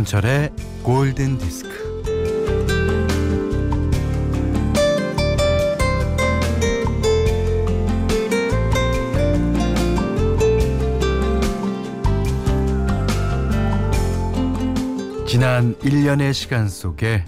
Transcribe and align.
김현철의 0.00 0.50
골든 0.82 1.36
디스크. 1.38 1.68
지난 15.26 15.74
1년의 15.76 16.32
시간 16.32 16.68
속에 16.68 17.24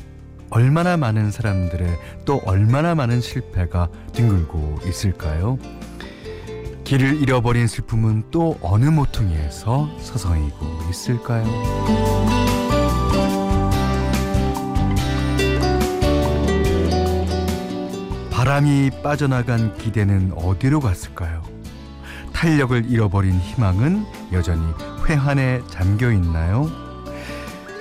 얼마나 0.49 0.97
많은 0.97 1.31
사람들의 1.31 1.99
또 2.25 2.41
얼마나 2.47 2.95
많은 2.95 3.21
실패가 3.21 3.89
뒹굴고 4.15 4.81
있을까요? 4.87 5.59
길을 6.85 7.23
잃어버린 7.23 7.67
슬픔은 7.67 8.25
또 8.31 8.59
어느 8.61 8.87
모퉁이에서 8.87 9.89
서성이고 9.99 10.91
있을까요? 10.91 12.52
바람이 18.43 18.91
빠져나간 19.05 19.79
기대는 19.79 20.33
어디로 20.35 20.81
갔을까요? 20.81 21.45
탄력을 22.33 22.91
잃어버린 22.91 23.39
희망은 23.39 24.05
여전히 24.33 24.65
회한에 25.07 25.61
잠겨 25.71 26.11
있나요? 26.11 26.69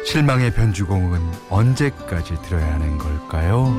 실망의 0.05 0.53
변주공은 0.53 1.19
언제까지 1.50 2.35
들어야 2.44 2.75
하는 2.75 3.00
걸까요? 3.00 3.73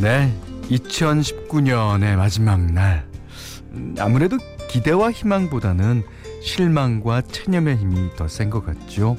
네, 0.00 0.34
2019년의 0.70 2.16
마지막 2.16 2.58
날. 2.72 3.06
음, 3.72 3.94
아무래도 3.98 4.38
기대와 4.70 5.12
희망보다는 5.12 6.04
실망과 6.44 7.22
체념의 7.22 7.78
힘이 7.78 8.10
더 8.16 8.26
센 8.28 8.50
것 8.50 8.64
같죠. 8.66 9.16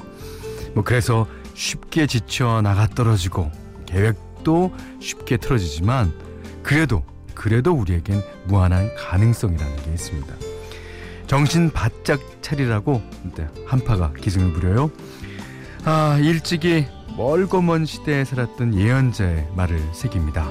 뭐 0.74 0.84
그래서 0.84 1.26
쉽게 1.54 2.06
지쳐 2.06 2.62
나가 2.62 2.86
떨어지고 2.86 3.50
계획도 3.86 4.72
쉽게 5.00 5.36
틀어지지만 5.36 6.12
그래도 6.62 7.02
그래도 7.34 7.72
우리에겐 7.72 8.22
무한한 8.46 8.94
가능성이라는 8.94 9.76
게 9.82 9.90
있습니다. 9.92 10.34
정신 11.26 11.70
바짝 11.70 12.20
차리라고 12.42 13.02
한파가 13.66 14.12
기승을 14.12 14.52
부려요. 14.52 14.90
아 15.84 16.18
일찍이 16.22 16.86
멀고 17.16 17.60
먼 17.60 17.84
시대에 17.86 18.24
살았던 18.24 18.74
예언자의 18.74 19.48
말을 19.56 19.80
새깁니다. 19.92 20.48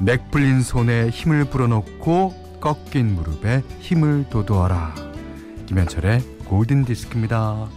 맥 0.00 0.30
풀린 0.30 0.62
손에 0.62 1.08
힘을 1.08 1.46
불어넣고 1.46 2.60
꺾인 2.60 3.14
무릎에 3.14 3.62
힘을 3.80 4.26
돋워라. 4.30 5.03
김현철의 5.66 6.20
골든 6.46 6.84
디스크입니다. 6.84 7.68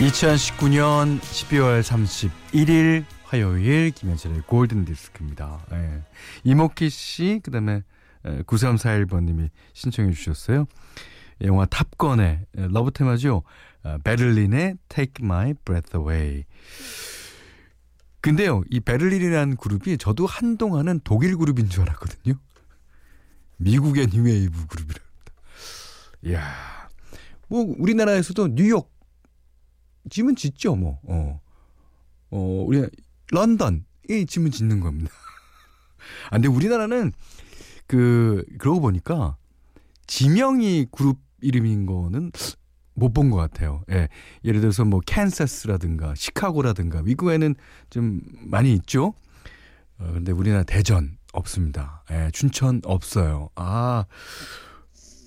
2019년 0.00 1.20
12월 1.20 1.82
31일 1.82 3.04
화요일 3.30 3.92
김현철의 3.92 4.42
골든 4.42 4.84
디스크입니다. 4.86 5.64
예. 5.70 6.02
이모키 6.42 6.90
씨, 6.90 7.38
그 7.44 7.52
다음에 7.52 7.84
9341번님이 8.24 9.50
신청해 9.72 10.10
주셨어요. 10.14 10.66
영화 11.42 11.64
탑건의 11.64 12.46
love 12.54 12.90
theme이죠. 12.90 13.44
어, 13.84 13.98
베를린의 14.02 14.78
Take 14.88 15.24
My 15.24 15.54
Breath 15.64 15.96
Away. 15.96 16.44
근데요, 18.20 18.64
이 18.68 18.80
베를린이라는 18.80 19.56
그룹이 19.58 19.96
저도 19.98 20.26
한동안은 20.26 21.02
독일 21.04 21.36
그룹인 21.36 21.68
줄 21.68 21.82
알았거든요. 21.82 22.34
미국의 23.58 24.08
뉴웨이브 24.12 24.66
그룹이랍니다. 24.66 25.32
이야, 26.24 26.88
뭐 27.46 27.74
우리나라에서도 27.78 28.56
뉴욕 28.56 28.92
짐은 30.10 30.34
짓죠, 30.34 30.74
뭐. 30.74 30.98
어. 31.04 31.40
어, 32.32 32.64
우리 32.66 32.88
런던 33.30 33.84
이 34.08 34.26
짐은 34.26 34.50
짓는 34.50 34.80
겁니다. 34.80 35.10
아, 36.26 36.30
근데 36.32 36.48
우리나라는 36.48 37.12
그 37.86 38.44
그러고 38.58 38.80
보니까 38.80 39.36
지명이 40.06 40.86
그룹 40.92 41.18
이름인 41.40 41.86
거는 41.86 42.32
못 42.94 43.12
본 43.14 43.30
것 43.30 43.36
같아요. 43.36 43.82
예. 43.90 44.08
예를 44.44 44.60
들어서 44.60 44.84
뭐 44.84 45.00
캔사스라든가 45.06 46.14
시카고라든가 46.14 47.02
미국에는 47.02 47.54
좀 47.88 48.20
많이 48.42 48.74
있죠. 48.74 49.14
어, 49.98 50.10
근데 50.12 50.32
우리나라 50.32 50.64
대전 50.64 51.16
없습니다. 51.32 52.04
예, 52.10 52.30
춘천 52.32 52.80
없어요. 52.84 53.48
아, 53.54 54.04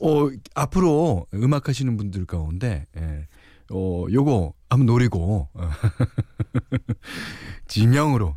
어, 0.02 0.30
앞으로 0.54 1.26
음악 1.34 1.68
하시는 1.70 1.96
분들 1.98 2.26
가운데, 2.26 2.86
예, 2.98 3.28
어, 3.72 4.06
요거 4.12 4.54
한번 4.70 4.86
노리고 4.86 5.50
지명으로 7.68 8.36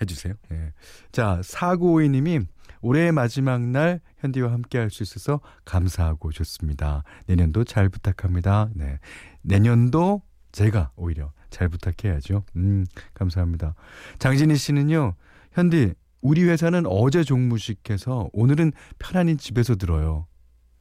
해주세요. 0.00 0.34
예. 0.52 0.72
자, 1.12 1.40
4952님이 1.42 2.46
올해의 2.80 3.10
마지막 3.12 3.60
날 3.60 4.00
현디와 4.18 4.52
함께 4.52 4.78
할 4.78 4.90
수 4.90 5.02
있어서 5.02 5.40
감사하고 5.64 6.30
좋습니다. 6.32 7.02
내년도 7.26 7.64
잘 7.64 7.88
부탁합니다. 7.88 8.68
네. 8.74 8.98
내년도 9.42 10.22
제가 10.52 10.92
오히려 10.96 11.32
잘 11.50 11.68
부탁해야죠. 11.68 12.44
음, 12.56 12.86
감사합니다. 13.14 13.74
장진희 14.18 14.56
씨는요, 14.56 15.14
현디, 15.52 15.94
우리 16.20 16.44
회사는 16.44 16.84
어제 16.86 17.24
종무식해서 17.24 18.30
오늘은 18.32 18.72
편안히 18.98 19.36
집에서 19.36 19.74
들어요. 19.76 20.26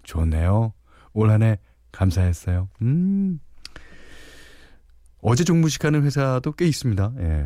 좋네요. 0.04 0.74
올 1.14 1.30
한 1.32 1.42
해 1.42 1.58
감사했어요. 1.92 2.70
음. 2.84 3.40
어제 5.30 5.44
종무식하는 5.44 6.04
회사도 6.04 6.54
꽤 6.54 6.66
있습니다. 6.68 7.14
예. 7.20 7.46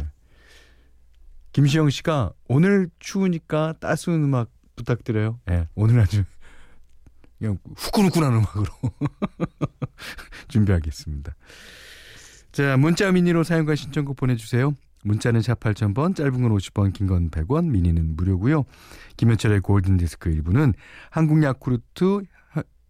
김시영 1.51 1.89
씨가 1.89 2.31
오늘 2.47 2.91
추우니까 2.99 3.73
따스운 3.79 4.23
음악 4.23 4.51
부탁드려요. 4.75 5.39
예. 5.49 5.67
오늘 5.73 5.99
아주 5.99 6.23
그냥 7.39 7.57
후끈후끈한 7.75 8.33
음악으로 8.33 8.65
준비하겠습니다. 10.47 11.35
자, 12.51 12.77
문자 12.77 13.11
미니로 13.11 13.43
사용과 13.43 13.73
신청곡 13.73 14.15
보내주세요. 14.15 14.75
문자는 15.03 15.41
샵 15.41 15.59
8000번, 15.59 16.15
짧은 16.15 16.33
건 16.33 16.55
50원, 16.55 16.93
긴건 16.93 17.31
100원, 17.31 17.65
미니는 17.65 18.15
무료고요. 18.15 18.63
김현철의 19.17 19.61
골든디스크 19.61 20.29
1부는 20.29 20.75
한국야쿠르트, 21.09 22.21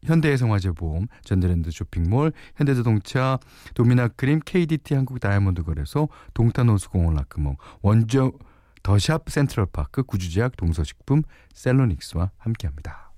현대해상화재보험, 0.06 1.08
전자랜드 1.24 1.72
쇼핑몰, 1.72 2.32
현대자동차, 2.56 3.40
도미나크림, 3.74 4.42
KDT 4.46 4.96
한국 4.96 5.20
다이아몬드 5.20 5.64
거래소, 5.64 6.10
동탄호수공원 6.34 7.16
라크몽, 7.16 7.58
원조 7.82 8.34
더샵 8.84 9.30
센트럴파크, 9.30 10.04
구주제약, 10.04 10.58
동서식품, 10.58 11.24
셀로닉스와 11.54 12.32
함께합니다. 12.38 13.12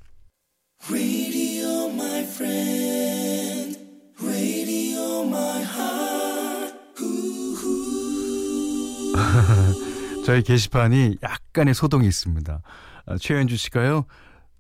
저희 10.26 10.42
게시판이 10.42 11.18
약간의 11.22 11.74
소동이 11.74 12.08
있습니다. 12.08 12.62
아, 13.06 13.18
최현주 13.18 13.58
씨가요. 13.58 14.06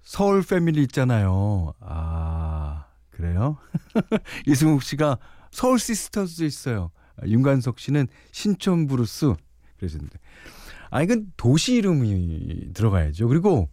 서울 0.03 0.44
패밀리 0.44 0.81
있잖아요. 0.83 1.73
아, 1.79 2.85
그래요? 3.11 3.57
이승욱 4.47 4.83
씨가 4.83 5.17
서울 5.51 5.79
시스터즈도 5.79 6.45
있어요. 6.45 6.91
윤관석 7.25 7.79
씨는 7.79 8.07
신촌 8.31 8.88
블루스 8.88 9.33
그러셨는데. 9.77 10.19
아, 10.89 11.01
이건 11.01 11.31
도시 11.38 11.75
이름이 11.75 12.73
들어가야죠. 12.73 13.27
그리고 13.27 13.69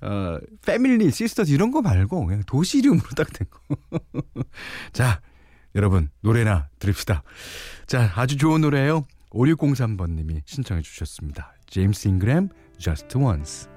어, 0.00 0.38
family, 0.64 1.10
sisters 1.10 1.50
이런 1.52 1.70
거 1.70 1.80
말고 1.82 2.26
그냥 2.26 2.42
도시 2.46 2.78
이름으로 2.78 3.08
딱 3.16 3.32
된 3.32 3.46
거. 3.50 3.60
자, 4.92 5.20
여러분 5.74 6.08
노래나 6.20 6.68
들읍시다. 6.78 7.22
자, 7.86 8.12
아주 8.16 8.36
좋은 8.36 8.60
노래예요. 8.60 9.06
5603번님이 9.30 10.42
신청해 10.46 10.82
주셨습니다. 10.82 11.54
제임스 11.66 12.08
잉그램, 12.08 12.48
Just 12.78 13.16
Once. 13.18 13.68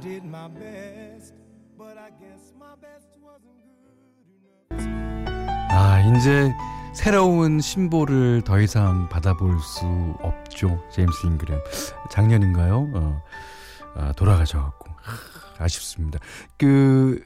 Did 0.00 0.24
my 0.24 0.48
best, 0.48 1.34
but 1.76 1.98
I 1.98 2.10
guess 2.18 2.54
my 2.58 2.74
best 2.80 3.12
wasn't 3.22 3.60
good 3.84 4.80
enough. 4.80 5.68
아, 5.70 6.00
이제 6.00 6.50
새로운 6.94 7.60
신보를 7.60 8.42
더 8.42 8.58
이상 8.60 9.08
받아볼 9.10 9.60
수 9.60 9.84
없죠. 10.20 10.82
제임스 10.92 11.26
잉그램. 11.26 11.60
작년인가요? 12.10 12.90
어, 12.94 13.22
아, 13.94 14.12
돌아가셔갖고. 14.12 14.90
아쉽습니다. 15.58 16.18
그, 16.58 17.22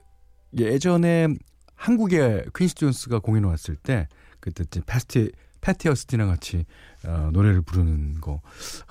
예전에 0.58 1.28
한국에 1.76 2.46
퀸시 2.54 2.74
존스가 2.74 3.20
공연 3.20 3.44
왔을 3.44 3.76
때, 3.76 4.08
그때 4.40 4.64
패스티, 4.84 5.30
패티 5.60 5.88
어스티랑 5.88 6.28
같이 6.28 6.64
어, 7.06 7.30
노래를 7.32 7.62
부르는 7.62 8.20
거. 8.20 8.42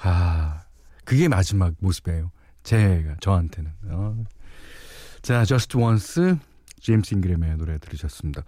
아, 0.01 0.62
그게 1.04 1.27
마지막 1.27 1.74
모습이에요. 1.80 2.31
제가, 2.66 3.16
저한테는. 3.22 3.72
어. 3.92 4.24
자, 5.22 5.46
Just 5.46 5.78
Once. 5.78 6.36
제임스 6.82 7.16
잉그램의 7.16 7.58
노래 7.58 7.80
들으셨습니다. 7.80 8.44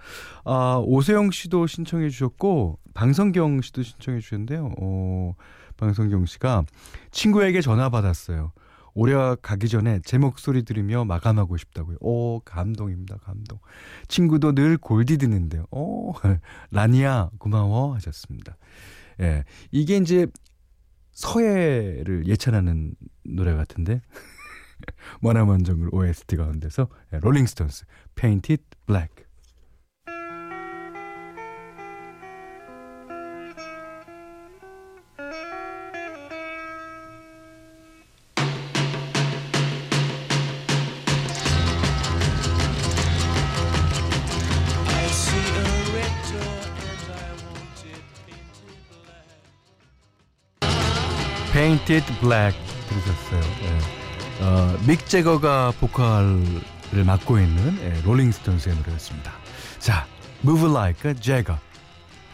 아, 0.45 0.79
오세영 0.85 1.31
씨도 1.31 1.65
신청해 1.65 2.09
주셨고 2.09 2.77
방성경 2.93 3.61
씨도 3.61 3.81
신청해 3.81 4.19
주셨는데요. 4.19 4.73
어, 4.79 5.33
방성경 5.77 6.25
씨가 6.25 6.65
친구에게 7.11 7.61
전화 7.61 7.89
받았어요. 7.89 8.51
올해 8.93 9.13
가기 9.41 9.69
전에 9.69 9.99
제 10.03 10.17
목소리 10.17 10.63
들으며 10.63 11.03
마감하고 11.05 11.57
싶다고요. 11.57 11.97
오, 11.99 12.39
감동입니다. 12.41 13.17
감동. 13.23 13.59
친구도 14.07 14.53
늘 14.53 14.77
골디 14.77 15.17
듣는데요. 15.17 15.65
오, 15.71 16.13
라니야 16.71 17.29
고마워 17.39 17.95
하셨습니다. 17.95 18.57
예. 19.19 19.43
이게 19.71 19.97
이제 19.97 20.27
서해를 21.17 22.27
예찬하는 22.27 22.93
노래 23.23 23.55
같은데? 23.55 24.01
머나먼 25.21 25.63
정글 25.63 25.89
OST 25.91 26.35
가운데서 26.35 26.87
롤링스톤스 27.09 27.85
Painted 28.13 28.63
Black 28.85 29.25
Painted 51.67 52.13
Black 52.21 52.57
들으셨어요. 52.87 53.41
네. 53.41 53.79
어, 54.39 54.77
믹 54.87 55.05
제거가 55.05 55.73
보컬을 55.81 57.03
맡고 57.05 57.39
있는 57.39 57.77
예, 57.81 58.01
롤링스톤스의 58.05 58.77
노래였습니다. 58.77 59.33
자, 59.77 60.07
Move 60.45 60.71
Like 60.71 61.11
a 61.11 61.19
Jagger. 61.19 61.59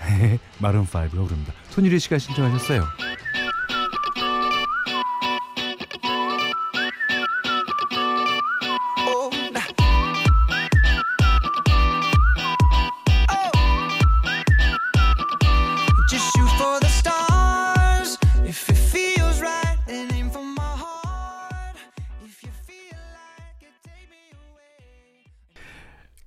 마룬 0.60 0.86
5가 0.86 1.10
부릅니다. 1.10 1.52
손유리 1.72 1.98
씨가 1.98 2.20
신청하셨어요. 2.20 2.86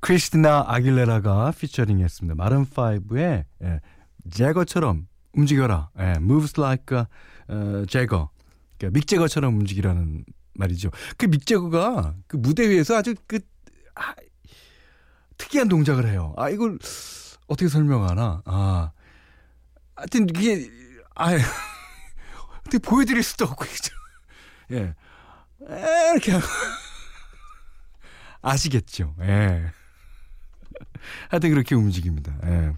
크리스티나 0.00 0.64
아길레라가 0.68 1.52
피처링했습니다. 1.52 2.34
마른 2.34 2.64
5의 2.64 3.44
예, 3.62 3.80
제거처럼 4.30 5.06
움직여라. 5.32 5.90
예, 5.98 6.04
moves 6.18 6.58
like 6.60 6.96
a 6.96 7.04
어, 7.48 7.84
제거. 7.88 8.30
그러니까 8.78 8.98
믹제거처럼 8.98 9.56
움직이라는 9.56 10.24
말이죠. 10.54 10.90
그 11.16 11.26
믹제거가 11.26 12.14
그 12.26 12.36
무대 12.36 12.68
위에서 12.68 12.96
아주 12.96 13.14
그 13.26 13.40
아, 13.94 14.14
특이한 15.38 15.68
동작을 15.68 16.08
해요. 16.08 16.34
아 16.36 16.50
이걸 16.50 16.78
어떻게 17.46 17.68
설명하나? 17.68 18.42
아 18.44 18.92
하여튼 19.94 20.26
이게 20.28 20.68
아 21.14 21.28
어떻게 22.60 22.78
보여드릴 22.78 23.22
수도 23.22 23.44
없고 23.44 23.64
그죠? 23.64 23.94
예 24.72 24.94
이렇게 26.12 26.32
아시겠죠? 28.42 29.14
예. 29.22 29.72
하여튼 31.30 31.50
그렇게 31.50 31.74
움직입니다. 31.74 32.36
예. 32.46 32.72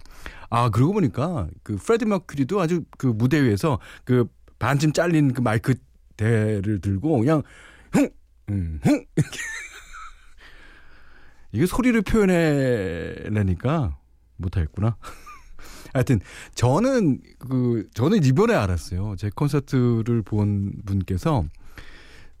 아, 0.49 0.69
그러고 0.69 0.93
보니까 0.93 1.47
그 1.63 1.77
프레디 1.77 2.05
머큐리도 2.05 2.59
아주 2.59 2.83
그 2.97 3.07
무대 3.07 3.41
위에서 3.41 3.79
그 4.03 4.27
반쯤 4.57 4.93
잘린 4.93 5.33
그 5.33 5.41
마이크 5.41 5.75
대를 6.17 6.81
들고 6.81 7.19
그냥 7.19 7.43
흥, 7.91 8.09
음, 8.49 8.79
흥 8.83 9.05
이렇게 9.15 9.39
이게 11.51 11.65
소리를 11.65 11.99
표현해내니까 12.01 13.97
못하겠구나. 14.37 14.97
하여튼 15.93 16.19
저는 16.55 17.21
그 17.39 17.87
저는 17.93 18.23
이번에 18.23 18.53
알았어요. 18.53 19.15
제 19.17 19.29
콘서트를 19.33 20.21
본 20.21 20.73
분께서 20.85 21.45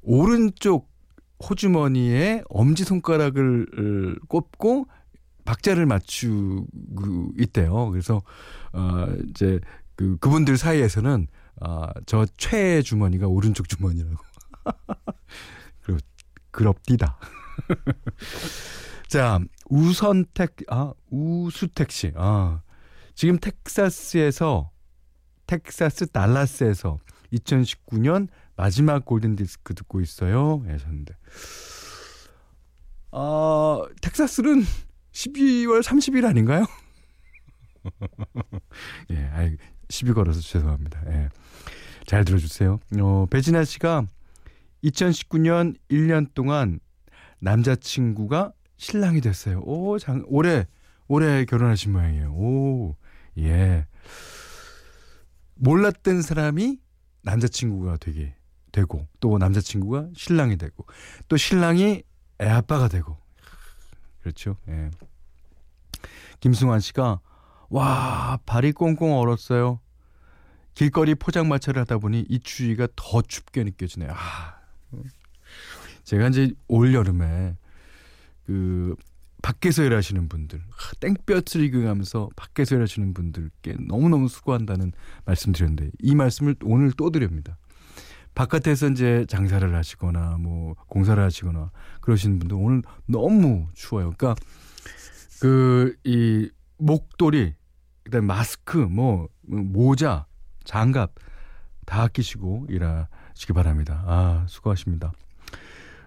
오른쪽 0.01 0.89
호주머니에 1.47 2.43
엄지 2.49 2.83
손가락을 2.83 4.19
꼽고 4.27 4.87
박자를 5.49 5.87
맞추고 5.87 7.31
있대요. 7.39 7.89
그래서 7.89 8.21
어 8.71 9.07
이제 9.29 9.59
그 9.95 10.15
그분들 10.17 10.57
사이에서는 10.57 11.27
어저 11.59 12.27
최애 12.37 12.83
주머니가 12.83 13.27
오른쪽 13.27 13.67
주머니라고. 13.67 14.23
그리고 15.81 15.99
그럽디다. 16.51 17.17
자, 19.09 19.39
우선택 19.69 20.55
아, 20.69 20.93
우수택 21.09 21.91
씨. 21.91 22.13
아. 22.15 22.61
지금 23.15 23.39
텍사스에서 23.39 24.69
텍사스 25.47 26.07
달라스에서 26.11 26.99
2019년 27.33 28.27
마지막 28.55 29.03
골든 29.03 29.35
디스크 29.35 29.73
듣고 29.73 29.99
있어요. 29.99 30.63
하셨는데. 30.67 31.15
아, 33.11 33.81
텍사스는 34.01 34.63
12월 35.11 35.81
30일 35.81 36.25
아닌가요? 36.25 36.65
예, 39.11 39.29
아이, 39.33 39.57
시비 39.89 40.13
걸어서 40.13 40.39
죄송합니다. 40.41 41.01
예. 41.07 41.29
잘 42.05 42.25
들어주세요. 42.25 42.79
어, 43.01 43.25
배진아 43.29 43.63
씨가 43.65 44.05
2019년 44.83 45.75
1년 45.89 46.33
동안 46.33 46.79
남자친구가 47.39 48.53
신랑이 48.77 49.21
됐어요. 49.21 49.61
오, 49.61 49.99
장, 49.99 50.23
올해, 50.27 50.65
올해 51.07 51.45
결혼하신 51.45 51.91
모양이에요. 51.91 52.31
오, 52.31 52.95
예. 53.37 53.85
몰랐던 55.55 56.21
사람이 56.21 56.79
남자친구가 57.21 57.97
되게 57.97 58.35
되고, 58.71 59.05
또 59.19 59.37
남자친구가 59.37 60.09
신랑이 60.15 60.57
되고, 60.57 60.85
또 61.27 61.37
신랑이 61.37 62.03
애 62.41 62.47
아빠가 62.47 62.87
되고, 62.87 63.17
그렇죠. 64.21 64.57
예. 64.67 64.91
김승환 66.39 66.79
씨가 66.79 67.19
와 67.69 68.39
발이 68.45 68.71
꽁꽁 68.71 69.17
얼었어요. 69.17 69.79
길거리 70.73 71.15
포장마차를 71.15 71.81
하다 71.81 71.97
보니 71.97 72.25
이 72.29 72.39
추위가 72.39 72.87
더 72.95 73.21
춥게 73.21 73.63
느껴지네요. 73.65 74.11
아, 74.13 74.59
제가 76.03 76.29
이제 76.29 76.51
올 76.67 76.93
여름에 76.93 77.57
그 78.45 78.95
밖에서 79.41 79.83
일하시는 79.83 80.27
분들 80.27 80.61
땡볕을 80.99 81.63
이겨가면서 81.65 82.29
밖에서 82.35 82.75
일하시는 82.75 83.13
분들께 83.13 83.75
너무너무 83.87 84.27
수고한다는 84.27 84.91
말씀드렸는데 85.25 85.91
이 85.99 86.15
말씀을 86.15 86.55
오늘 86.63 86.91
또 86.93 87.09
드립니다. 87.09 87.57
바깥에서 88.35 88.89
이제 88.89 89.25
장사를 89.27 89.73
하시거나 89.75 90.37
뭐 90.39 90.75
공사를 90.87 91.21
하시거나 91.21 91.71
그러시는 92.01 92.39
분들 92.39 92.57
오늘 92.59 92.81
너무 93.05 93.67
추워요. 93.73 94.13
그러니까 94.17 94.35
그 95.41 95.95
이 96.03 96.49
목도리 96.79 97.53
그다음 98.03 98.25
마스크 98.25 98.77
뭐 98.77 99.27
모자 99.41 100.25
장갑 100.63 101.13
다 101.85 102.07
끼시고 102.07 102.67
일하시기 102.69 103.53
바랍니다. 103.53 104.03
아 104.07 104.45
수고하십니다. 104.47 105.11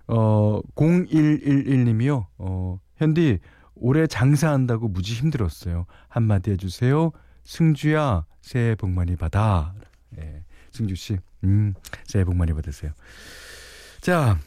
어 0.09 0.61
0111님이요. 0.75 2.27
어 2.39 2.81
현디 2.97 3.39
올해 3.75 4.07
장사한다고 4.07 4.89
무지 4.89 5.15
힘들었어요. 5.15 5.87
한마디 6.09 6.53
해주세요. 6.53 7.13
승주야 7.45 8.25
새해 8.41 8.75
복 8.75 8.91
많이 8.91 9.17
받아. 9.17 9.75
예, 10.19 10.45
승주 10.73 10.95
씨, 10.95 11.19
음 11.45 11.75
새해 12.05 12.25
복 12.25 12.37
많이 12.37 12.53
받으세요. 12.53 12.93
자 14.01 14.39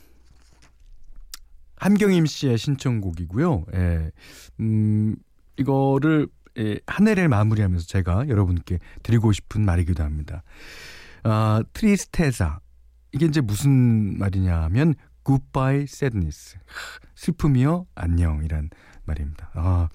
한경임 1.77 2.25
씨의 2.25 2.57
신청곡이고요. 2.57 3.65
예. 3.75 4.11
음, 4.59 5.15
이거를 5.57 6.27
한 6.87 7.07
해를 7.07 7.27
마무리하면서 7.27 7.85
제가 7.85 8.27
여러분께 8.27 8.79
드리고 9.03 9.31
싶은 9.33 9.65
말이기도 9.65 10.03
합니다. 10.03 10.43
아, 11.23 11.63
트리스테자. 11.73 12.59
이게 13.11 13.25
이제 13.25 13.41
무슨 13.41 14.17
말이냐면 14.17 14.95
goodbye 15.25 15.83
sadness. 15.83 16.57
슬픔이요 17.15 17.87
안녕이란 17.95 18.69
말입니다. 19.03 19.51
아, 19.53 19.89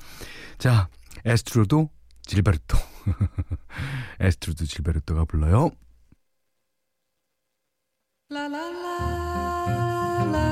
자, 0.58 0.88
에스트로도 1.24 1.90
질베르토. 2.22 2.78
에스트로도 4.20 4.64
질베르토가 4.66 5.24
불러요. 5.24 5.70
La 8.32 8.46
la 8.46 8.70
la 8.70 10.22
la. 10.32 10.50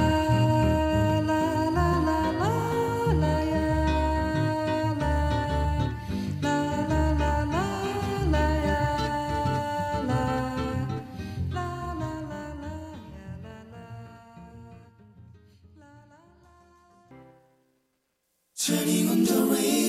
Turning 18.56 19.08
on 19.08 19.24
the 19.24 19.46
radio. 19.50 19.87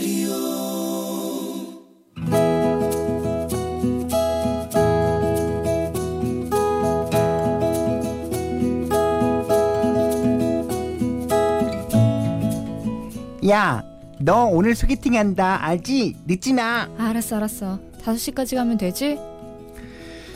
야, 13.49 13.83
너 14.19 14.45
오늘 14.45 14.75
소개팅 14.75 15.15
한다. 15.15 15.63
알지? 15.63 16.17
늦지 16.25 16.53
마. 16.53 16.87
알았어, 16.97 17.37
알았어. 17.37 17.79
5시까지 18.03 18.55
가면 18.55 18.77
되지? 18.77 19.17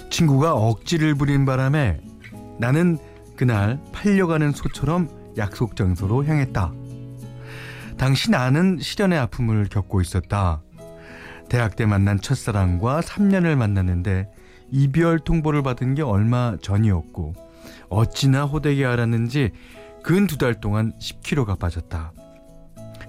친구가 0.09 0.53
억지를 0.53 1.15
부린 1.15 1.45
바람에 1.45 1.99
나는 2.59 2.97
그날 3.35 3.79
팔려가는 3.91 4.51
소처럼 4.51 5.09
약속 5.37 5.75
장소로 5.75 6.25
향했다. 6.25 6.71
당시 7.97 8.31
나는 8.31 8.79
실연의 8.79 9.17
아픔을 9.19 9.67
겪고 9.69 10.01
있었다. 10.01 10.61
대학 11.49 11.75
때 11.75 11.85
만난 11.85 12.19
첫사랑과 12.21 13.01
3년을 13.01 13.55
만났는데 13.55 14.29
이별 14.71 15.19
통보를 15.19 15.61
받은 15.61 15.95
게 15.95 16.01
얼마 16.01 16.55
전이었고 16.61 17.33
어찌나 17.89 18.45
호되게 18.45 18.85
알았는지 18.85 19.51
근 20.03 20.27
두 20.27 20.37
달 20.37 20.59
동안 20.59 20.93
10kg가 20.99 21.59
빠졌다. 21.59 22.13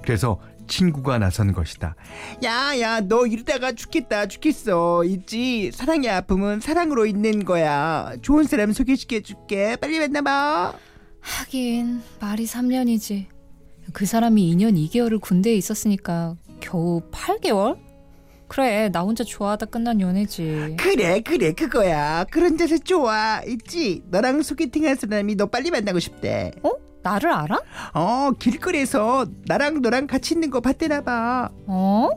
그래서 0.04 0.38
친구가 0.66 1.18
나선 1.18 1.52
것이다. 1.52 1.96
야, 2.44 2.78
야, 2.78 3.00
너 3.00 3.26
이러다가 3.26 3.73
죽겠다, 3.73 4.26
죽겠어. 4.26 5.04
있지? 5.04 5.70
사랑의 5.73 6.11
아픔은 6.11 6.61
사랑으로 6.61 7.06
있는 7.06 7.44
거야. 7.44 8.12
좋은 8.23 8.44
사람 8.44 8.73
소개시켜 8.73 9.20
줄게. 9.20 9.76
빨리 9.76 9.99
만나봐. 9.99 10.75
하긴 11.20 12.02
말이 12.20 12.44
3년이지. 12.44 13.26
그 13.92 14.04
사람이 14.06 14.54
2년 14.54 14.76
2개월을 14.90 15.20
군대에 15.20 15.54
있었으니까 15.54 16.37
겨우 16.61 17.02
8개월? 17.11 17.78
그래, 18.46 18.90
나 18.90 19.00
혼자 19.00 19.25
좋아하다 19.25 19.66
끝난 19.66 20.00
연애지. 20.00 20.76
그래, 20.78 21.20
그래, 21.20 21.52
그거야. 21.52 22.25
그런 22.30 22.56
자세 22.58 22.78
좋아. 22.78 23.40
있지? 23.46 24.02
너랑 24.11 24.42
소개팅한 24.42 24.96
사람이 24.96 25.34
너 25.37 25.46
빨리 25.46 25.70
만나고 25.70 25.99
싶대. 25.99 26.52
어? 26.62 26.70
나를 27.04 27.30
알아? 27.30 27.61
어, 27.92 28.30
길거리에서 28.38 29.26
나랑 29.46 29.82
너랑 29.82 30.06
같이 30.08 30.34
있는 30.34 30.50
거 30.50 30.61
봤대나 30.61 31.02
봐. 31.02 31.50
어? 31.66 32.08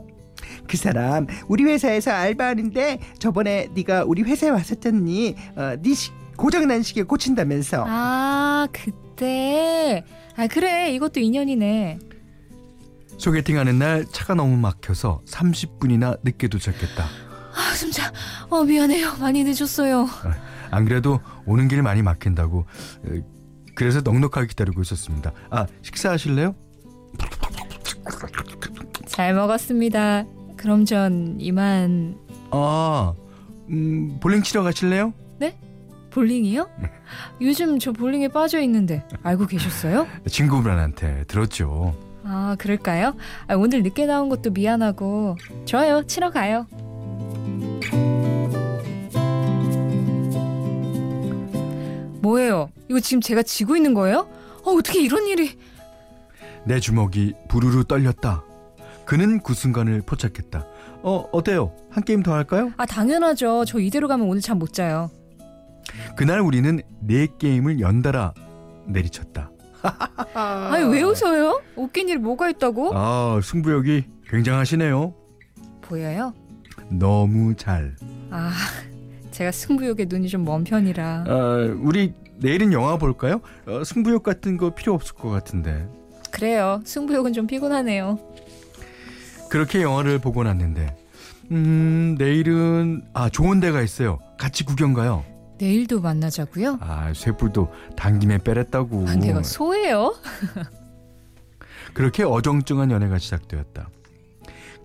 그 0.66 0.76
사람 0.76 1.26
우리 1.48 1.64
회사에서 1.64 2.10
알바하는데 2.10 2.98
저번에 3.18 3.68
네가 3.74 4.04
우리 4.04 4.22
회사에 4.22 4.48
왔었잖니. 4.50 5.36
어, 5.56 5.74
네 5.80 5.94
시, 5.94 6.10
고장난 6.36 6.82
시계 6.82 7.02
고친다면서. 7.02 7.84
아, 7.86 8.66
그때. 8.72 10.04
아, 10.36 10.46
그래. 10.46 10.90
이것도 10.92 11.20
인연이네. 11.20 11.98
소개팅하는 13.18 13.78
날 13.78 14.06
차가 14.10 14.34
너무 14.34 14.56
막혀서 14.56 15.22
30분이나 15.26 16.18
늦게 16.24 16.48
도착했다. 16.48 17.04
아, 17.04 17.74
숨차. 17.74 18.10
어, 18.48 18.62
미안해요. 18.62 19.16
많이 19.20 19.44
늦었어요. 19.44 20.08
안 20.70 20.84
그래도 20.84 21.20
오는 21.44 21.66
길 21.68 21.82
많이 21.82 22.02
막힌다고 22.02 22.60
어, 22.60 23.37
그래서 23.78 24.00
넉넉하게 24.00 24.48
기다리고 24.48 24.82
있었습니다. 24.82 25.30
아, 25.50 25.64
식사하실래요? 25.82 26.52
잘 29.06 29.34
먹었습니다. 29.34 30.24
그럼 30.56 30.84
전 30.84 31.36
이만 31.38 32.16
아, 32.50 33.14
음, 33.70 34.18
볼링 34.20 34.42
치러 34.42 34.64
가실래요? 34.64 35.14
네? 35.38 35.56
볼링이요? 36.10 36.68
요즘 37.40 37.78
저 37.78 37.92
볼링에 37.92 38.26
빠져 38.26 38.60
있는데 38.62 39.06
알고 39.22 39.46
계셨어요? 39.46 40.08
친구분한테 40.26 41.22
들었죠. 41.28 41.94
아, 42.24 42.56
그럴까요? 42.58 43.14
아, 43.46 43.54
오늘 43.54 43.84
늦게 43.84 44.06
나온 44.06 44.28
것도 44.28 44.50
미안하고 44.50 45.36
좋아요. 45.66 46.02
치러 46.04 46.30
가요. 46.30 46.66
뭐예요? 52.32 52.70
이거 52.90 53.00
지금 53.00 53.20
제가 53.22 53.42
지고 53.42 53.74
있는 53.76 53.94
거예요? 53.94 54.28
어, 54.64 54.72
어떻게 54.72 55.00
이런 55.00 55.26
일이? 55.26 55.58
내 56.64 56.78
주먹이 56.78 57.34
부르르 57.48 57.84
떨렸다. 57.84 58.44
그는 59.06 59.42
그 59.42 59.54
순간을 59.54 60.02
포착했다. 60.02 60.66
어, 61.02 61.24
어때요? 61.32 61.72
한 61.90 62.04
게임 62.04 62.22
더 62.22 62.34
할까요? 62.34 62.70
아, 62.76 62.84
당연하죠. 62.84 63.64
저 63.64 63.78
이대로 63.78 64.08
가면 64.08 64.26
오늘 64.28 64.42
잠 64.42 64.58
못 64.58 64.72
자요. 64.74 65.10
그날 66.16 66.40
우리는 66.40 66.80
네 67.00 67.26
게임을 67.38 67.80
연달아 67.80 68.34
내리쳤다. 68.86 69.50
아니, 70.34 70.84
왜 70.84 71.02
웃어요? 71.02 71.62
웃긴 71.76 72.08
일 72.10 72.18
뭐가 72.18 72.50
있다고? 72.50 72.90
아, 72.94 73.40
승부욕이 73.42 74.04
굉장하시네요. 74.28 75.14
보여요? 75.80 76.34
너무 76.90 77.54
잘. 77.54 77.96
아, 78.30 78.52
제가 79.38 79.52
승부욕에 79.52 80.06
눈이 80.08 80.28
좀 80.28 80.44
먼 80.44 80.64
편이라. 80.64 81.24
어, 81.28 81.76
우리 81.80 82.12
내일은 82.38 82.72
영화 82.72 82.96
볼까요? 82.98 83.40
어, 83.68 83.84
승부욕 83.84 84.24
같은 84.24 84.56
거 84.56 84.74
필요 84.74 84.94
없을 84.94 85.14
것 85.14 85.28
같은데. 85.30 85.86
그래요. 86.32 86.80
승부욕은 86.84 87.32
좀 87.32 87.46
피곤하네요. 87.46 88.18
그렇게 89.48 89.80
영화를 89.82 90.18
보고 90.18 90.42
났는데, 90.42 90.96
음, 91.52 92.16
내일은, 92.18 93.02
아, 93.14 93.28
좋은 93.30 93.60
데가 93.60 93.80
있어요. 93.82 94.18
같이 94.38 94.64
구경 94.64 94.92
가요. 94.92 95.24
내일도 95.58 96.00
만나자고요? 96.00 96.78
아, 96.80 97.12
쇠불도 97.14 97.72
당김에 97.96 98.38
빼랬다고. 98.38 99.04
아, 99.08 99.14
내가 99.14 99.44
소예요? 99.44 100.16
그렇게 101.94 102.24
어정쩡한 102.24 102.90
연애가 102.90 103.18
시작되었다. 103.18 103.88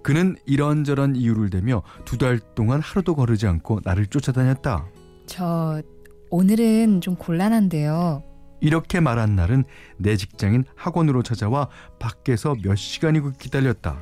그는 0.03 0.36
이런저런 0.45 1.15
이유를 1.15 1.50
대며 1.50 1.81
두 2.05 2.17
달 2.17 2.39
동안 2.55 2.79
하루도 2.81 3.15
거르지 3.15 3.48
않고 3.48 3.79
나를 3.83 4.07
쫓아다녔다. 4.07 4.86
저 5.25 5.81
오늘은 6.29 7.01
좀 7.01 7.15
곤란한데요. 7.15 8.24
이렇게 8.62 9.00
말한 9.00 9.36
날은 9.36 9.65
내 9.98 10.15
직장인 10.15 10.63
학원으로 10.75 11.22
찾아와 11.24 11.67
밖에서 12.00 12.55
몇 12.63 12.75
시간이고 12.75 13.31
기다렸다. 13.38 13.98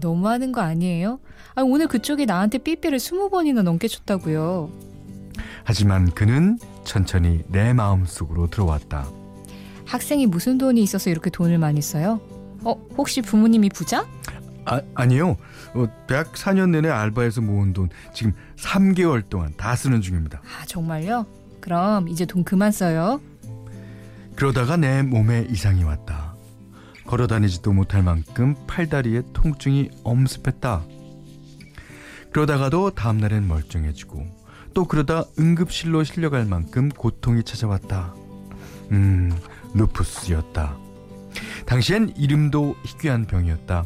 너무하는 0.00 0.52
거 0.52 0.60
아니에요? 0.60 1.18
아, 1.56 1.62
오늘 1.62 1.88
그쪽이 1.88 2.26
나한테 2.26 2.58
삐삐를 2.58 3.00
스무 3.00 3.28
번이나 3.28 3.62
넘게 3.62 3.88
줬다고요. 3.88 4.70
하지만 5.64 6.10
그는 6.12 6.58
천천히 6.84 7.42
내 7.48 7.72
마음속으로 7.72 8.50
들어왔다. 8.50 9.08
학생이 9.86 10.26
무슨 10.26 10.58
돈이 10.58 10.80
있어서 10.82 11.10
이렇게 11.10 11.28
돈을 11.30 11.58
많이 11.58 11.82
써요? 11.82 12.20
어, 12.62 12.74
혹시 12.96 13.20
부모님이 13.20 13.68
부자? 13.70 14.06
아, 14.66 14.80
아니요. 14.94 15.36
어, 15.74 15.86
대학 16.06 16.32
4년 16.32 16.70
내내 16.70 16.88
알바해서 16.88 17.40
모은 17.40 17.72
돈 17.72 17.88
지금 18.12 18.32
3개월 18.56 19.28
동안 19.28 19.52
다 19.56 19.76
쓰는 19.76 20.00
중입니다. 20.00 20.40
아, 20.42 20.64
정말요? 20.66 21.26
그럼 21.60 22.08
이제 22.08 22.26
돈 22.26 22.44
그만 22.44 22.72
써요. 22.72 23.20
그러다가 24.36 24.76
내 24.76 25.02
몸에 25.02 25.46
이상이 25.48 25.84
왔다. 25.84 26.34
걸어 27.06 27.26
다니지도 27.26 27.72
못할 27.72 28.02
만큼 28.02 28.54
팔다리에 28.66 29.22
통증이 29.32 29.90
엄습했다. 30.02 30.82
그러다가도 32.32 32.90
다음날엔 32.90 33.46
멀쩡해지고 33.46 34.26
또 34.74 34.86
그러다 34.86 35.24
응급실로 35.38 36.02
실려갈 36.02 36.46
만큼 36.46 36.88
고통이 36.88 37.44
찾아왔다. 37.44 38.14
음, 38.90 39.32
루푸스였다. 39.74 40.76
당시엔 41.66 42.14
이름도 42.16 42.74
희귀한 42.84 43.26
병이었다. 43.26 43.84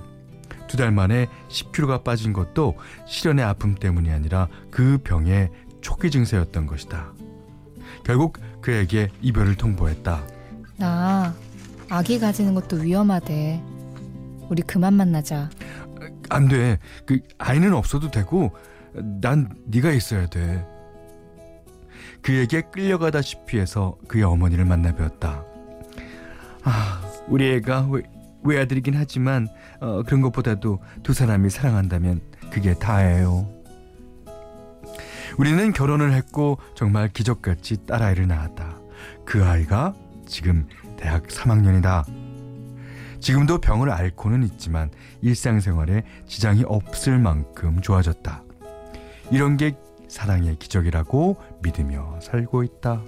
두 0.69 0.77
달 0.77 0.93
만에 0.93 1.27
10kg가 1.49 2.05
빠진 2.05 2.33
것도 2.33 2.77
실연의 3.07 3.45
아픔 3.45 3.75
때문이 3.75 4.11
아니라 4.11 4.49
그 4.71 4.99
병의 5.03 5.51
초기 5.81 6.11
증세였던 6.11 6.67
것이다. 6.67 7.13
결국 8.05 8.39
그에게 8.61 9.09
이별을 9.21 9.57
통보했다. 9.57 10.23
나 10.77 11.35
아기 11.89 12.19
가지는 12.19 12.55
것도 12.55 12.77
위험하대. 12.77 13.61
우리 14.49 14.63
그만 14.63 14.95
만나자. 14.95 15.51
안 16.31 16.49
돼. 16.49 16.79
그 17.07 17.21
아이는 17.39 17.73
없어도 17.75 18.11
되고 18.11 18.53
난 19.21 19.49
네가 19.67 19.91
있어야 19.93 20.27
돼. 20.27 20.65
그에게 22.23 22.63
끌려가다시피 22.63 23.59
해서 23.59 23.97
그의 24.09 24.25
어머니를 24.25 24.65
만나 24.65 24.95
뵈었다. 24.95 25.45
아, 26.65 27.01
우리 27.29 27.55
애가 27.55 27.87
외, 27.91 28.03
외아들이긴 28.49 28.95
하지만 28.97 29.49
어, 29.81 30.03
그런 30.05 30.21
것보다도 30.21 30.81
두 31.03 31.13
사람이 31.13 31.51
사랑한다면 31.51 32.21
그게 32.51 32.75
다예요. 32.75 33.49
우리는 35.39 35.73
결혼을 35.73 36.13
했고 36.13 36.59
정말 36.75 37.09
기적같이 37.09 37.87
딸아이를 37.87 38.27
낳았다. 38.27 38.79
그 39.25 39.45
아이가 39.45 39.95
지금 40.27 40.67
대학 40.97 41.27
3학년이다. 41.29 42.05
지금도 43.21 43.59
병을 43.59 43.91
앓고는 43.91 44.43
있지만 44.45 44.91
일상생활에 45.23 46.05
지장이 46.27 46.65
없을 46.67 47.19
만큼 47.19 47.81
좋아졌다. 47.81 48.43
이런 49.31 49.57
게 49.57 49.77
사랑의 50.09 50.57
기적이라고 50.57 51.37
믿으며 51.63 52.19
살고 52.21 52.63
있다. 52.63 53.03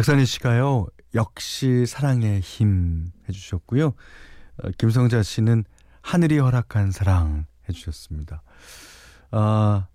박선희 0.00 0.24
씨가요, 0.24 0.86
역시 1.14 1.84
사랑의 1.84 2.40
힘 2.40 3.12
해주셨고요. 3.28 3.88
어, 3.88 4.70
김성자 4.78 5.22
씨는 5.22 5.64
하늘이 6.00 6.38
허락한 6.38 6.90
사랑 6.90 7.44
해주셨습니다. 7.68 8.42
아, 9.30 9.88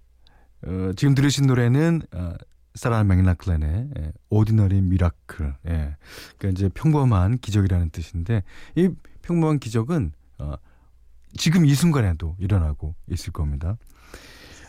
어, 0.63 0.91
지금 0.95 1.15
들으신 1.15 1.47
노래는 1.47 2.03
어, 2.13 2.33
사라 2.75 3.03
맥락클랜의 3.03 3.89
예, 3.97 4.11
Ordinary 4.29 4.81
Miracle. 4.81 5.55
예. 5.69 5.97
그러니까 6.37 6.49
이제 6.49 6.69
평범한 6.69 7.39
기적이라는 7.39 7.89
뜻인데 7.89 8.43
이 8.75 8.89
평범한 9.23 9.57
기적은 9.57 10.11
어, 10.37 10.53
지금 11.35 11.65
이 11.65 11.73
순간에도 11.73 12.35
일어나고 12.37 12.93
있을 13.09 13.33
겁니다. 13.33 13.75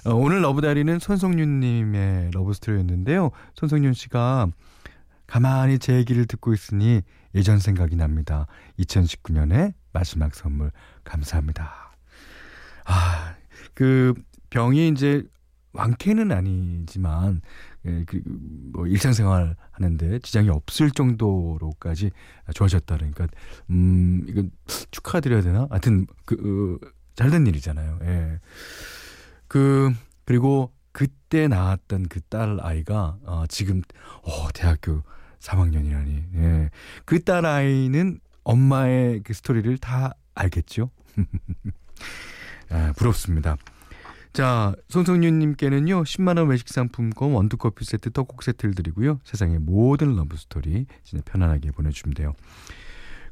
어, 0.06 0.14
오늘 0.14 0.40
Love 0.40 0.58
Diary는 0.58 0.98
손성윤 0.98 1.60
님의 1.60 2.30
love 2.32 2.50
story였는데요. 2.50 3.32
손성윤 3.54 3.92
씨가 3.92 4.48
가만히 5.26 5.78
제 5.78 5.94
얘기를 5.94 6.26
듣고 6.26 6.54
있으니 6.54 7.02
예전 7.34 7.58
생각이 7.58 7.96
납니다. 7.96 8.46
2019년의 8.78 9.74
마지막 9.92 10.34
선물 10.34 10.70
감사합니다. 11.04 11.92
아, 12.84 13.34
그 13.74 14.14
병이 14.50 14.88
이제 14.88 15.24
완쾌는 15.72 16.32
아니지만 16.32 17.42
예, 17.84 18.04
그뭐 18.04 18.86
일상생활 18.86 19.56
하는데 19.72 20.18
지장이 20.20 20.48
없을 20.48 20.90
정도로까지 20.90 22.10
좋아졌다 22.54 22.96
그러니까 22.96 23.26
음 23.70 24.24
이건 24.26 24.50
축하드려야 24.90 25.42
되나? 25.42 25.66
하여튼 25.70 26.06
그 26.24 26.78
어, 26.82 26.88
잘된 27.14 27.46
일이잖아요. 27.46 27.98
예. 28.02 28.40
그 29.48 29.92
그리고 30.24 30.72
그때 30.92 31.46
낳았던 31.48 32.08
그 32.08 32.20
딸 32.30 32.58
아이가 32.60 33.18
어, 33.24 33.44
지금 33.48 33.82
어, 34.22 34.48
대학교 34.54 35.02
3학년이라니. 35.40 36.22
예. 36.36 36.70
그 37.04 37.18
딸 37.20 37.44
아이는 37.46 38.20
엄마의 38.44 39.22
그 39.24 39.32
스토리를 39.34 39.76
다 39.78 40.14
알겠죠. 40.34 40.90
아, 42.70 42.92
부럽습니다. 42.96 43.56
자, 44.32 44.74
손성윤님께는요, 44.90 46.02
10만원 46.02 46.50
외식 46.50 46.68
상품권 46.68 47.32
원두커피 47.32 47.84
세트, 47.84 48.10
떡국 48.12 48.42
세트를 48.42 48.74
드리고요. 48.74 49.18
세상의 49.24 49.60
모든 49.60 50.14
러브스토리 50.14 50.86
진짜 51.04 51.22
편안하게 51.24 51.70
보내주시면 51.70 52.14
돼요. 52.14 52.34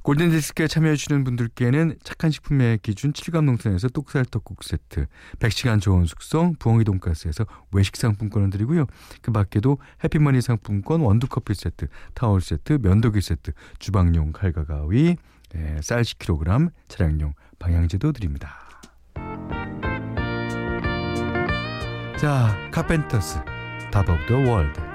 골든디스크에 0.04 0.68
참여해주시는 0.68 1.24
분들께는 1.24 1.96
착한 2.04 2.30
식품의 2.30 2.80
기준 2.82 3.14
7감 3.14 3.46
농산에서 3.46 3.88
똑살 3.88 4.26
떡국 4.26 4.62
세트, 4.62 5.06
100시간 5.38 5.80
좋은 5.80 6.04
숙성, 6.04 6.54
부엉이 6.58 6.84
돈가스에서 6.84 7.46
외식 7.72 7.96
상품권을 7.96 8.50
드리고요. 8.50 8.84
그 9.22 9.32
밖에도 9.32 9.78
해피머니 10.04 10.42
상품권, 10.42 11.00
원두커피 11.00 11.54
세트, 11.54 11.86
타월 12.12 12.42
세트, 12.42 12.80
면도기 12.82 13.22
세트, 13.22 13.52
주방용 13.78 14.32
칼과 14.32 14.64
가위, 14.64 15.16
예, 15.54 15.80
쌀 15.82 16.02
10kg, 16.02 16.70
차량용 16.88 17.32
방향제도 17.58 18.12
드립니다. 18.12 18.58
자, 22.18 22.54
카펜터스, 22.72 23.38
Top 23.90 24.12
of 24.12 24.26
the 24.26 24.42
World. 24.44 24.93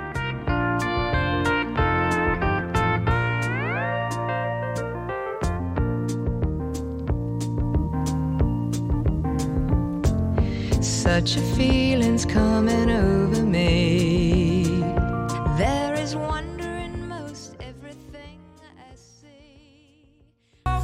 Such 11.20 11.36
a 11.36 11.42
feeling's 11.54 12.26
coming 12.26 12.90
over 12.90 13.44
me. 13.44 14.64
There 15.58 16.02
is 16.02 16.16
wonder 16.16 16.64
in 16.64 17.10
most 17.10 17.58
everything 17.60 18.40
I 18.80 18.96
see. 18.96 20.08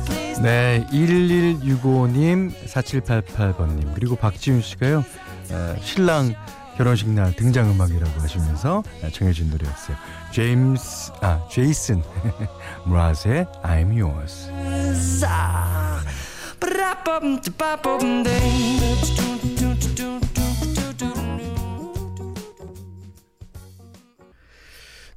Please 0.06 0.41
네, 0.41 0.86
1165님, 0.91 2.52
4788번님, 2.67 3.93
그리고 3.95 4.17
박지윤 4.17 4.60
씨가요, 4.60 5.06
어, 5.52 5.76
신랑 5.82 6.36
결혼식 6.76 7.08
날 7.12 7.34
등장 7.34 7.71
음악이라고 7.71 8.19
하시면서 8.19 8.84
청해준 9.13 9.52
노래였어요. 9.52 9.95
제임스, 10.34 11.13
아, 11.21 11.48
제이슨 11.50 12.04
무라즈의 12.84 13.45
I'm 13.63 13.98
Yours. 13.98 14.50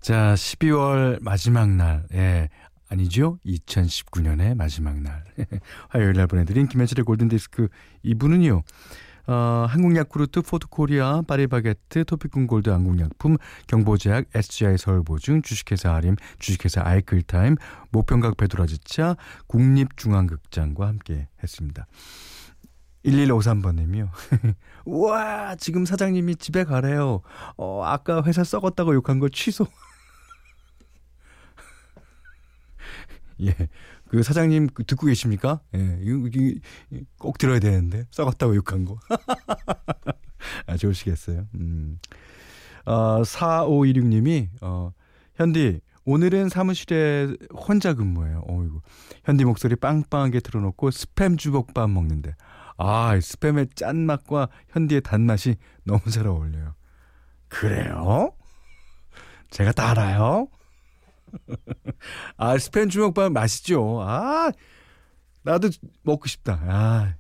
자, 0.09 0.33
12월 0.33 1.23
마지막 1.23 1.69
날, 1.69 2.07
예, 2.15 2.49
아니죠? 2.89 3.39
2019년의 3.45 4.55
마지막 4.55 4.99
날. 5.03 5.23
화요일 5.91 6.15
날 6.15 6.27
보내드린 6.27 6.67
김현철의 6.67 7.05
골든디스크 7.05 7.69
2부는요, 8.07 8.63
어, 9.27 9.67
한국야쿠르트, 9.69 10.41
포드코리아, 10.41 11.21
파리바게트, 11.29 12.07
토비콤 12.07 12.47
골드 12.47 12.71
안국약품, 12.71 13.37
경보제약, 13.67 14.25
SGI 14.35 14.79
서울보증, 14.79 15.43
주식회사 15.43 15.93
아림, 15.93 16.17
주식회사 16.39 16.81
아이클타임, 16.83 17.57
모평각 17.91 18.39
배도라지차, 18.39 19.15
국립중앙극장과 19.47 20.87
함께 20.87 21.29
했습니다. 21.43 21.87
1153번님이요. 23.05 24.09
우와, 24.87 25.57
지금 25.57 25.85
사장님이 25.85 26.37
집에 26.37 26.65
가래요. 26.65 27.21
어, 27.59 27.83
아까 27.85 28.23
회사 28.23 28.43
썩었다고 28.43 28.95
욕한 28.95 29.19
거 29.19 29.29
취소. 29.29 29.67
예. 33.47 33.55
그 34.09 34.23
사장님 34.23 34.69
그 34.75 34.85
듣고 34.85 35.07
계십니까? 35.07 35.61
예. 35.75 35.99
이거, 36.03 36.29
이거 36.29 36.61
꼭 37.19 37.39
들어야 37.39 37.59
되는데. 37.59 38.07
썩었다고 38.11 38.57
욕한 38.57 38.85
거. 38.85 38.99
아, 40.67 40.77
좋으시겠어요. 40.77 41.47
음. 41.55 41.99
어, 42.85 43.23
4516님이, 43.23 44.49
어, 44.63 44.93
현디, 45.37 45.81
오늘은 46.05 46.49
사무실에 46.49 47.35
혼자 47.55 47.93
근무해요. 47.93 48.43
어이구. 48.49 48.81
현디 49.25 49.45
목소리 49.45 49.77
빵빵하게 49.77 50.41
틀어놓고 50.41 50.89
스팸 50.89 51.39
주먹밥 51.39 51.91
먹는데. 51.91 52.35
아, 52.79 53.19
스팸의 53.19 53.77
짠맛과 53.77 54.49
현디의 54.71 55.03
단맛이 55.03 55.57
너무 55.85 56.01
잘 56.11 56.27
어울려요. 56.27 56.75
그래요? 57.49 58.33
제가 59.51 59.73
다 59.73 59.91
알아요? 59.91 60.49
아, 62.37 62.57
스팸 62.57 62.91
주먹밥 62.91 63.33
맛있죠. 63.33 64.01
아, 64.03 64.51
나도 65.43 65.71
먹고 66.03 66.27
싶다. 66.29 66.61
아. 66.67 67.15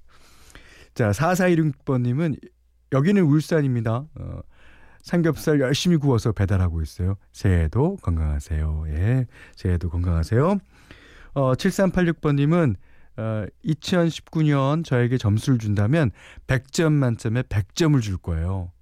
자, 0.94 1.10
4416번님은 1.10 2.38
여기는 2.92 3.22
울산입니다. 3.22 4.06
어, 4.14 4.40
삼겹살 5.02 5.60
열심히 5.60 5.96
구워서 5.96 6.32
배달하고 6.32 6.82
있어요. 6.82 7.16
새해도 7.32 7.96
건강하세요. 8.02 8.84
예, 8.88 9.26
새해도 9.56 9.90
건강하세요. 9.90 10.58
어, 11.34 11.52
7386번님은 11.54 12.76
어, 13.16 13.46
2019년 13.64 14.84
저에게 14.84 15.18
점수를 15.18 15.58
준다면 15.58 16.10
100점 16.46 16.92
만점에 16.92 17.42
100점을 17.42 18.00
줄 18.02 18.16
거예요. 18.16 18.72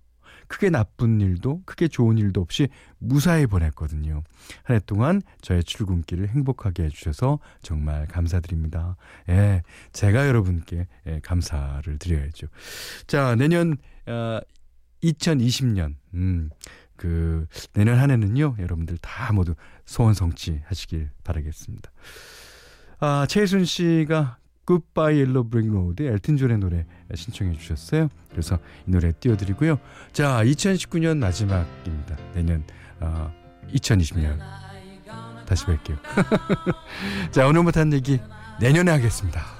크게 0.49 0.71
나쁜 0.71 1.21
일도 1.21 1.63
크게 1.65 1.89
좋은 1.89 2.19
일도 2.19 2.41
없이 2.41 2.69
무사히 2.99 3.47
보냈거든요. 3.47 4.23
한 4.63 4.77
해 4.77 4.81
동안 4.87 5.23
저의 5.41 5.65
출근길을 5.65 6.29
행복하게 6.29 6.85
해주셔서 6.85 7.39
정말 7.63 8.07
감사드립니다. 8.07 8.97
예, 9.29 9.63
제가 9.93 10.27
여러분께 10.29 10.87
예, 11.07 11.21
감사를 11.21 11.99
드려야죠. 11.99 12.47
자, 13.07 13.35
내년 13.35 13.77
어, 14.07 14.39
2020년 15.03 15.95
음, 16.15 16.51
그 16.97 17.47
내년 17.75 17.99
한 17.99 18.11
해는요 18.11 18.57
여러분들 18.59 18.99
다 18.99 19.33
모두 19.33 19.55
소원 19.85 20.15
성취하시길 20.15 21.11
바라겠습니다. 21.25 21.91
아 22.99 23.27
최순 23.29 23.65
씨가 23.65 24.39
Goodbye 24.67 25.21
Yellow 25.21 25.49
Brick 25.49 25.73
Road 25.73 26.03
엘튼 26.03 26.37
존의 26.37 26.59
노래 26.59 26.85
신청해 27.15 27.57
주셨어요. 27.57 28.09
그래서 28.31 28.59
이 28.87 28.91
노래 28.91 29.13
띄워드리고요. 29.13 29.79
자, 30.13 30.43
2019년 30.45 31.19
마지막입니다. 31.19 32.17
내년 32.35 32.65
어, 33.01 33.33
2020년 33.73 34.39
다시 35.47 35.65
뵐게요. 35.67 35.97
자, 37.31 37.47
오늘 37.47 37.63
못한 37.63 37.93
얘기 37.93 38.21
내년에 38.61 38.91
하겠습니다. 38.91 39.57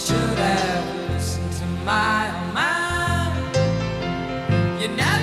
should 0.00 0.38
have 0.38 1.10
listened 1.10 1.52
to 1.52 1.66
my 1.84 2.24
mind. 2.54 3.54
You 4.80 4.88
never 4.88 5.19